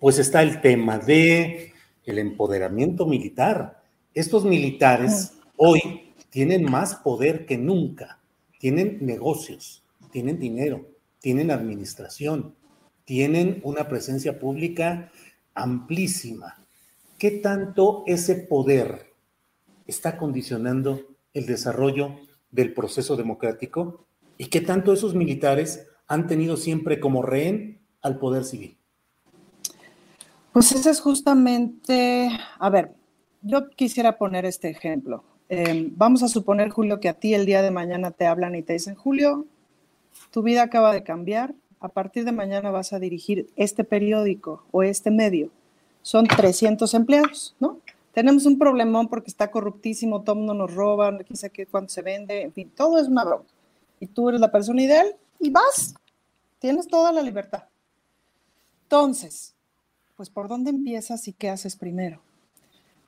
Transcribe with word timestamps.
Pues 0.00 0.18
está 0.18 0.42
el 0.42 0.62
tema 0.62 0.98
de 0.98 1.74
el 2.06 2.18
empoderamiento 2.18 3.04
militar. 3.04 3.82
Estos 4.14 4.46
militares 4.46 5.34
hoy 5.58 6.14
tienen 6.30 6.64
más 6.64 6.94
poder 6.94 7.44
que 7.44 7.58
nunca. 7.58 8.18
Tienen 8.58 8.96
negocios, 9.02 9.84
tienen 10.10 10.38
dinero, 10.38 10.88
tienen 11.18 11.50
administración, 11.50 12.54
tienen 13.04 13.60
una 13.62 13.88
presencia 13.88 14.38
pública 14.38 15.12
amplísima. 15.52 16.64
¿Qué 17.18 17.32
tanto 17.32 18.02
ese 18.06 18.36
poder 18.36 19.12
está 19.86 20.16
condicionando 20.16 21.08
el 21.34 21.44
desarrollo 21.44 22.16
del 22.50 22.72
proceso 22.72 23.18
democrático? 23.18 24.06
¿Y 24.38 24.46
qué 24.46 24.62
tanto 24.62 24.94
esos 24.94 25.14
militares 25.14 25.88
han 26.06 26.26
tenido 26.26 26.56
siempre 26.56 27.00
como 27.00 27.20
rehén 27.20 27.82
al 28.00 28.18
poder 28.18 28.44
civil? 28.46 28.79
Pues 30.52 30.72
ese 30.72 30.90
es 30.90 31.00
justamente, 31.00 32.28
a 32.58 32.70
ver, 32.70 32.92
yo 33.42 33.70
quisiera 33.70 34.18
poner 34.18 34.44
este 34.44 34.68
ejemplo. 34.68 35.22
Em, 35.48 35.92
vamos 35.96 36.24
a 36.24 36.28
suponer, 36.28 36.70
Julio, 36.70 36.98
que 36.98 37.08
a 37.08 37.14
ti 37.14 37.34
el 37.34 37.46
día 37.46 37.62
de 37.62 37.70
mañana 37.70 38.10
te 38.10 38.26
hablan 38.26 38.56
y 38.56 38.62
te 38.62 38.72
dicen, 38.72 38.96
Julio, 38.96 39.46
tu 40.32 40.42
vida 40.42 40.62
acaba 40.62 40.92
de 40.92 41.04
cambiar, 41.04 41.54
a 41.78 41.88
partir 41.88 42.24
de 42.24 42.32
mañana 42.32 42.70
vas 42.70 42.92
a 42.92 42.98
dirigir 42.98 43.48
este 43.54 43.84
periódico 43.84 44.64
o 44.72 44.82
este 44.82 45.12
medio. 45.12 45.50
Son 46.02 46.26
300 46.26 46.94
empleados, 46.94 47.54
¿no? 47.60 47.78
Tenemos 48.12 48.44
un 48.44 48.58
problemón 48.58 49.08
porque 49.08 49.30
está 49.30 49.52
corruptísimo, 49.52 50.22
todo 50.22 50.34
mundo 50.34 50.54
nos 50.54 50.74
roba, 50.74 51.16
quién 51.18 51.36
sabe 51.36 51.52
qué, 51.52 51.66
cuánto 51.66 51.92
se 51.92 52.02
vende, 52.02 52.42
en 52.42 52.52
fin, 52.52 52.70
todo 52.76 52.98
es 52.98 53.06
una 53.06 53.24
broma. 53.24 53.44
Y 54.00 54.06
tú 54.06 54.28
eres 54.28 54.40
la 54.40 54.50
persona 54.50 54.82
ideal 54.82 55.14
y 55.38 55.50
vas, 55.50 55.94
tienes 56.58 56.88
toda 56.88 57.12
la 57.12 57.22
libertad. 57.22 57.64
Entonces, 58.82 59.54
pues 60.20 60.28
¿por 60.28 60.48
dónde 60.48 60.68
empiezas 60.68 61.28
y 61.28 61.32
qué 61.32 61.48
haces 61.48 61.76
primero? 61.76 62.20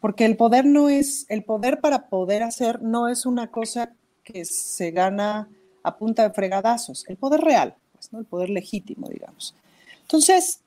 Porque 0.00 0.24
el 0.24 0.34
poder 0.34 0.64
no 0.64 0.88
es, 0.88 1.26
el 1.28 1.44
poder 1.44 1.78
para 1.78 2.06
poder 2.06 2.42
hacer 2.42 2.80
no 2.80 3.06
es 3.06 3.26
una 3.26 3.50
cosa 3.50 3.92
que 4.24 4.46
se 4.46 4.92
gana 4.92 5.46
a 5.82 5.98
punta 5.98 6.26
de 6.26 6.32
fregadazos, 6.32 7.06
el 7.10 7.18
poder 7.18 7.42
real, 7.42 7.74
pues, 7.92 8.10
¿no? 8.14 8.20
el 8.20 8.24
poder 8.24 8.48
legítimo, 8.48 9.10
digamos. 9.10 9.54
Entonces, 10.00 10.60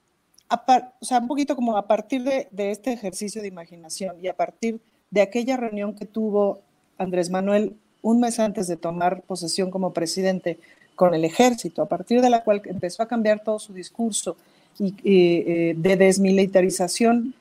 o 0.52 1.04
sea, 1.04 1.18
un 1.18 1.28
poquito 1.28 1.56
como 1.56 1.78
a 1.78 1.88
partir 1.88 2.24
de 2.24 2.70
este 2.70 2.94
ejercicio 2.94 3.42
de 3.42 3.48
imaginación 3.48 4.16
y 4.22 4.28
a 4.28 4.36
partir 4.36 4.80
de 5.10 5.22
aquella 5.24 5.58
reunión 5.58 5.96
que 5.96 6.06
tuvo 6.06 6.60
Andrés 7.00 7.32
Manuel 7.32 7.76
un 8.04 8.20
mes 8.20 8.40
antes 8.40 8.68
de 8.68 8.78
tomar 8.78 9.24
posesión 9.24 9.72
como 9.72 9.94
presidente 9.94 10.60
con 10.94 11.16
el 11.16 11.26
ejército, 11.26 11.82
a 11.82 11.88
partir 11.88 12.22
de 12.22 12.30
la 12.30 12.44
cual 12.44 12.62
empezó 12.66 13.02
a 13.02 13.08
cambiar 13.08 13.40
todo 13.44 13.58
su 13.58 13.74
discurso 13.74 14.38
y, 14.80 14.96
eh, 15.04 15.76
de 15.78 15.96
desmilitarización 15.96 17.34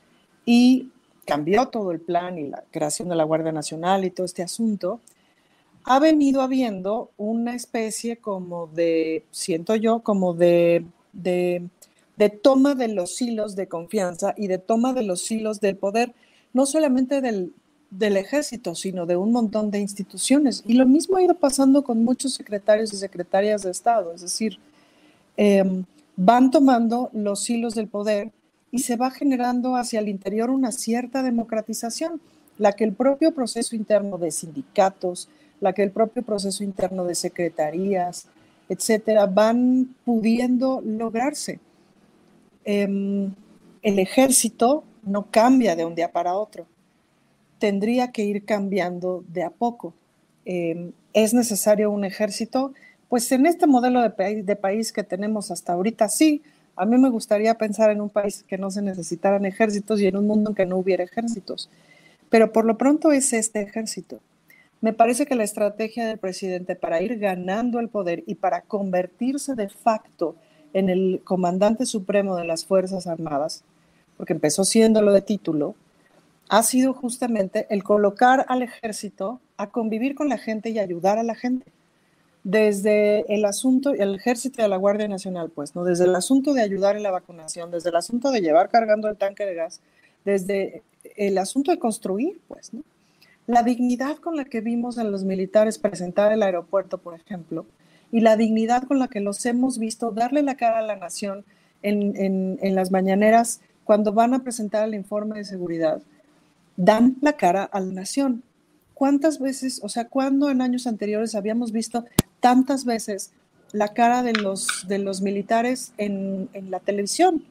y 0.44 0.88
cambió 1.24 1.66
todo 1.68 1.90
el 1.90 2.00
plan 2.00 2.38
y 2.38 2.48
la 2.48 2.64
creación 2.70 3.08
de 3.08 3.16
la 3.16 3.24
Guardia 3.24 3.52
Nacional 3.52 4.04
y 4.04 4.10
todo 4.10 4.26
este 4.26 4.42
asunto, 4.42 5.00
ha 5.84 5.98
venido 5.98 6.40
habiendo 6.40 7.10
una 7.16 7.54
especie 7.54 8.16
como 8.16 8.66
de, 8.68 9.24
siento 9.30 9.76
yo, 9.76 10.00
como 10.00 10.32
de, 10.34 10.84
de, 11.12 11.68
toma 12.42 12.74
de 12.74 12.88
los 12.88 13.20
hilos 13.20 13.54
de 13.54 13.68
confianza 13.68 14.34
y 14.36 14.46
de 14.46 14.58
toma 14.58 14.94
de 14.94 15.02
los 15.02 15.30
hilos 15.30 15.60
del 15.60 15.76
poder, 15.76 16.14
no 16.54 16.64
solamente 16.64 17.20
del, 17.20 17.52
del 17.90 18.16
ejército, 18.16 18.74
sino 18.74 19.04
de 19.04 19.16
un 19.16 19.30
montón 19.30 19.70
de 19.70 19.78
instituciones. 19.78 20.62
Y 20.66 20.74
lo 20.74 20.86
mismo 20.86 21.18
ha 21.18 21.22
ido 21.22 21.34
pasando 21.34 21.84
con 21.84 22.02
muchos 22.02 22.32
secretarios 22.32 22.92
y 22.94 22.96
secretarias 22.96 23.62
de 23.62 23.70
Estado, 23.70 24.14
es 24.14 24.22
decir, 24.22 24.58
eh, 25.36 25.84
van 26.16 26.50
tomando 26.50 27.10
los 27.12 27.48
hilos 27.48 27.74
del 27.74 27.88
poder 27.88 28.32
y 28.70 28.80
se 28.80 28.96
va 28.96 29.10
generando 29.10 29.76
hacia 29.76 30.00
el 30.00 30.08
interior 30.08 30.50
una 30.50 30.72
cierta 30.72 31.22
democratización, 31.22 32.20
la 32.58 32.72
que 32.72 32.84
el 32.84 32.92
propio 32.92 33.34
proceso 33.34 33.76
interno 33.76 34.18
de 34.18 34.30
sindicatos, 34.30 35.28
la 35.60 35.72
que 35.72 35.82
el 35.82 35.90
propio 35.90 36.22
proceso 36.22 36.64
interno 36.64 37.04
de 37.04 37.14
secretarías, 37.14 38.26
etcétera, 38.68 39.26
van 39.26 39.94
pudiendo 40.04 40.80
lograrse. 40.84 41.60
Em, 42.64 43.32
el 43.82 43.98
ejército 43.98 44.84
no 45.04 45.30
cambia 45.30 45.76
de 45.76 45.84
un 45.84 45.94
día 45.94 46.10
para 46.10 46.34
otro, 46.34 46.66
tendría 47.58 48.10
que 48.10 48.24
ir 48.24 48.44
cambiando 48.44 49.24
de 49.28 49.42
a 49.42 49.50
poco. 49.50 49.94
Em, 50.44 50.92
es 51.12 51.32
necesario 51.32 51.90
un 51.90 52.04
ejército 52.04 52.72
pues 53.14 53.30
en 53.30 53.46
este 53.46 53.68
modelo 53.68 54.02
de 54.02 54.56
país, 54.56 54.92
que 54.92 55.04
tenemos 55.04 55.52
hasta 55.52 55.74
ahorita, 55.74 56.08
sí, 56.08 56.42
a 56.74 56.84
mí 56.84 56.98
me 56.98 57.10
gustaría 57.10 57.54
pensar 57.54 57.90
en 57.90 58.00
un 58.00 58.10
país 58.10 58.42
que 58.42 58.58
no 58.58 58.72
se 58.72 58.82
necesitaran 58.82 59.46
ejércitos 59.46 60.00
y 60.00 60.08
en 60.08 60.16
un 60.16 60.26
mundo 60.26 60.50
en 60.50 60.56
que 60.56 60.66
no 60.66 60.78
hubiera 60.78 61.04
ejércitos. 61.04 61.70
Pero 62.28 62.50
por 62.50 62.64
lo 62.64 62.76
pronto 62.76 63.12
es 63.12 63.32
este 63.32 63.62
ejército. 63.62 64.18
Me 64.80 64.92
parece 64.92 65.26
que 65.26 65.36
la 65.36 65.44
estrategia 65.44 66.08
del 66.08 66.18
presidente 66.18 66.74
para 66.74 67.02
ir 67.02 67.20
ganando 67.20 67.78
el 67.78 67.88
poder 67.88 68.24
y 68.26 68.34
para 68.34 68.62
convertirse 68.62 69.54
de 69.54 69.68
facto 69.68 70.34
en 70.72 70.88
el 70.88 71.20
comandante 71.22 71.86
supremo 71.86 72.34
de 72.34 72.46
las 72.46 72.64
Fuerzas 72.64 73.06
Armadas, 73.06 73.62
porque 74.16 74.32
empezó 74.32 74.64
siéndolo 74.64 75.12
de 75.12 75.22
título, 75.22 75.76
ha 76.48 76.64
sido 76.64 76.92
justamente 76.94 77.68
el 77.70 77.84
colocar 77.84 78.44
al 78.48 78.62
ejército 78.62 79.38
a 79.56 79.68
convivir 79.68 80.16
con 80.16 80.28
la 80.28 80.38
gente 80.38 80.70
y 80.70 80.80
ayudar 80.80 81.18
a 81.18 81.22
la 81.22 81.36
gente 81.36 81.73
desde 82.44 83.24
el 83.34 83.46
asunto, 83.46 83.94
el 83.94 84.14
ejército 84.14 84.60
de 84.62 84.68
la 84.68 84.76
Guardia 84.76 85.08
Nacional, 85.08 85.50
pues, 85.50 85.74
¿no? 85.74 85.82
Desde 85.82 86.04
el 86.04 86.14
asunto 86.14 86.52
de 86.52 86.60
ayudar 86.60 86.94
en 86.94 87.02
la 87.02 87.10
vacunación, 87.10 87.70
desde 87.70 87.88
el 87.88 87.96
asunto 87.96 88.30
de 88.30 88.42
llevar 88.42 88.68
cargando 88.68 89.08
el 89.08 89.16
tanque 89.16 89.46
de 89.46 89.54
gas, 89.54 89.80
desde 90.26 90.82
el 91.16 91.38
asunto 91.38 91.70
de 91.70 91.78
construir, 91.78 92.40
pues, 92.46 92.74
¿no? 92.74 92.82
La 93.46 93.62
dignidad 93.62 94.16
con 94.18 94.36
la 94.36 94.44
que 94.44 94.60
vimos 94.60 94.98
a 94.98 95.04
los 95.04 95.24
militares 95.24 95.78
presentar 95.78 96.32
el 96.32 96.42
aeropuerto, 96.42 96.98
por 96.98 97.14
ejemplo, 97.14 97.66
y 98.12 98.20
la 98.20 98.36
dignidad 98.36 98.84
con 98.84 98.98
la 98.98 99.08
que 99.08 99.20
los 99.20 99.44
hemos 99.46 99.78
visto 99.78 100.10
darle 100.10 100.42
la 100.42 100.56
cara 100.56 100.78
a 100.78 100.82
la 100.82 100.96
nación 100.96 101.44
en, 101.82 102.58
en 102.62 102.74
las 102.74 102.90
mañaneras 102.90 103.60
cuando 103.84 104.12
van 104.12 104.32
a 104.32 104.42
presentar 104.42 104.86
el 104.86 104.94
informe 104.94 105.38
de 105.38 105.44
seguridad, 105.44 106.00
dan 106.76 107.16
la 107.20 107.34
cara 107.34 107.64
a 107.64 107.80
la 107.80 107.92
nación. 107.92 108.42
¿Cuántas 108.94 109.38
veces, 109.40 109.80
o 109.82 109.88
sea, 109.88 110.08
cuándo 110.08 110.50
en 110.50 110.62
años 110.62 110.86
anteriores 110.86 111.34
habíamos 111.34 111.72
visto 111.72 112.06
tantas 112.44 112.84
veces 112.84 113.32
la 113.72 113.94
cara 113.94 114.22
de 114.22 114.34
los, 114.34 114.86
de 114.86 114.98
los 114.98 115.22
militares 115.22 115.94
en, 115.96 116.50
la 116.68 116.78
televisión. 116.78 117.42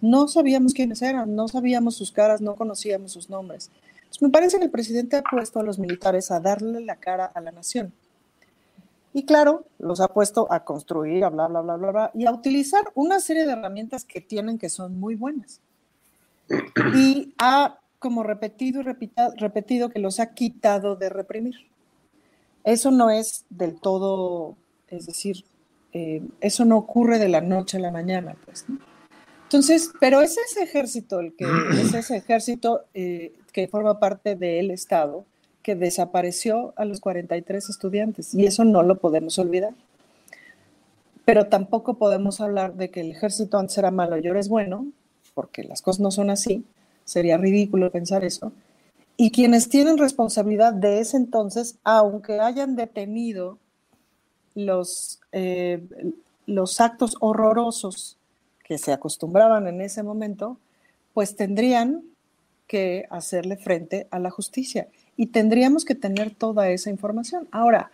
No 0.00 0.26
sabíamos 0.26 0.74
quiénes 0.74 1.02
eran, 1.02 1.36
no 1.36 1.46
sabíamos 1.46 1.94
sus 1.94 2.10
caras, 2.10 2.40
no 2.40 2.56
conocíamos 2.56 3.12
sus 3.12 3.30
nombres. 3.30 3.70
me 4.20 4.28
parece 4.28 4.58
que 4.58 4.64
el 4.64 4.70
presidente 4.72 5.16
ha 5.16 5.22
puesto 5.22 5.60
a 5.60 5.62
los 5.62 5.78
militares 5.78 6.32
a 6.32 6.40
darle 6.40 6.80
la 6.80 6.96
cara 6.96 7.26
a 7.26 7.40
la 7.40 7.52
nación. 7.52 7.92
Y 9.14 9.24
claro, 9.24 9.66
los 9.78 10.00
ha 10.00 10.08
puesto 10.08 10.52
a 10.52 10.64
construir, 10.64 11.22
a 11.22 11.28
bla, 11.28 11.46
bla, 11.46 11.60
bla, 11.60 11.76
bla, 11.76 11.90
bla, 11.92 12.10
y 12.12 12.26
a 12.26 12.32
utilizar 12.32 12.90
una 12.96 13.20
serie 13.20 13.46
de 13.46 13.52
herramientas 13.52 14.04
que 14.04 14.20
tienen 14.20 14.58
que 14.58 14.68
son 14.68 14.98
muy 14.98 15.14
buenas. 15.14 15.60
y 16.96 17.32
ha 17.38 17.78
como 18.00 18.24
repetido 18.24 18.80
y 18.80 18.84
repetido, 19.36 19.90
que 19.90 20.00
los 20.00 20.18
ha 20.18 20.34
quitado 20.34 20.96
de 20.96 21.08
reprimir. 21.08 21.54
Eso 22.64 22.90
no 22.90 23.10
es 23.10 23.44
del 23.50 23.80
todo, 23.80 24.56
es 24.88 25.06
decir, 25.06 25.44
eh, 25.92 26.22
eso 26.40 26.64
no 26.64 26.76
ocurre 26.76 27.18
de 27.18 27.28
la 27.28 27.40
noche 27.40 27.78
a 27.78 27.80
la 27.80 27.90
mañana, 27.90 28.36
pues. 28.44 28.66
Entonces, 29.44 29.90
pero 29.98 30.20
es 30.20 30.36
ese 30.38 30.62
ejército, 30.62 31.20
el 31.20 31.34
que 31.34 31.44
es 31.80 31.94
ese 31.94 32.16
ejército 32.16 32.84
eh, 32.94 33.32
que 33.52 33.66
forma 33.68 33.98
parte 33.98 34.36
del 34.36 34.70
Estado, 34.70 35.24
que 35.62 35.74
desapareció 35.74 36.72
a 36.76 36.84
los 36.84 37.00
43 37.00 37.68
estudiantes, 37.68 38.34
y 38.34 38.46
eso 38.46 38.64
no 38.64 38.82
lo 38.82 38.98
podemos 38.98 39.38
olvidar. 39.38 39.74
Pero 41.24 41.46
tampoco 41.46 41.94
podemos 41.94 42.40
hablar 42.40 42.74
de 42.74 42.90
que 42.90 43.00
el 43.00 43.10
ejército 43.10 43.58
antes 43.58 43.76
era 43.78 43.90
malo 43.90 44.18
y 44.18 44.26
ahora 44.26 44.40
es 44.40 44.48
bueno, 44.48 44.86
porque 45.34 45.64
las 45.64 45.82
cosas 45.82 46.00
no 46.00 46.10
son 46.10 46.30
así, 46.30 46.64
sería 47.04 47.36
ridículo 47.36 47.90
pensar 47.90 48.24
eso. 48.24 48.52
Y 49.22 49.32
quienes 49.32 49.68
tienen 49.68 49.98
responsabilidad 49.98 50.72
de 50.72 51.00
ese 51.00 51.18
entonces, 51.18 51.76
aunque 51.84 52.40
hayan 52.40 52.74
detenido 52.74 53.58
los, 54.54 55.20
eh, 55.32 55.86
los 56.46 56.80
actos 56.80 57.18
horrorosos 57.20 58.16
que 58.64 58.78
se 58.78 58.94
acostumbraban 58.94 59.66
en 59.66 59.82
ese 59.82 60.02
momento, 60.02 60.56
pues 61.12 61.36
tendrían 61.36 62.02
que 62.66 63.06
hacerle 63.10 63.58
frente 63.58 64.08
a 64.10 64.18
la 64.18 64.30
justicia 64.30 64.88
y 65.18 65.26
tendríamos 65.26 65.84
que 65.84 65.94
tener 65.94 66.34
toda 66.34 66.70
esa 66.70 66.88
información. 66.88 67.46
Ahora, 67.50 67.90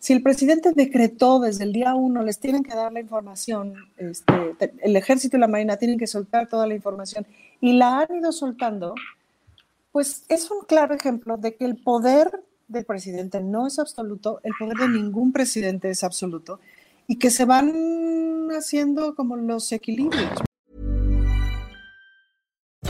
si 0.00 0.12
el 0.12 0.24
presidente 0.24 0.72
decretó 0.74 1.38
desde 1.38 1.62
el 1.62 1.72
día 1.72 1.94
uno, 1.94 2.24
les 2.24 2.40
tienen 2.40 2.64
que 2.64 2.74
dar 2.74 2.92
la 2.92 2.98
información, 2.98 3.76
este, 3.96 4.56
el 4.82 4.96
ejército 4.96 5.36
y 5.36 5.40
la 5.40 5.46
marina 5.46 5.76
tienen 5.76 6.00
que 6.00 6.08
soltar 6.08 6.48
toda 6.48 6.66
la 6.66 6.74
información 6.74 7.28
y 7.60 7.74
la 7.74 8.00
han 8.00 8.16
ido 8.16 8.32
soltando, 8.32 8.96
pues 9.92 10.24
es 10.28 10.50
un 10.50 10.64
claro 10.66 10.94
ejemplo 10.94 11.36
de 11.36 11.54
que 11.54 11.66
el 11.66 11.76
poder 11.76 12.44
del 12.66 12.84
presidente 12.84 13.40
no 13.40 13.66
es 13.66 13.78
absoluto, 13.78 14.40
el 14.42 14.52
poder 14.58 14.78
de 14.78 14.88
ningún 14.88 15.32
presidente 15.32 15.90
es 15.90 16.02
absoluto 16.02 16.58
y 17.06 17.18
que 17.18 17.30
se 17.30 17.44
van 17.44 18.48
haciendo 18.50 19.14
como 19.14 19.36
los 19.36 19.70
equilibrios. 19.72 20.30